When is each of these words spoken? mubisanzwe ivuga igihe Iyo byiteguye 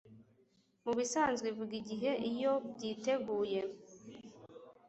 mubisanzwe 0.83 1.45
ivuga 1.53 1.73
igihe 1.81 2.11
Iyo 2.31 2.53
byiteguye 2.71 3.59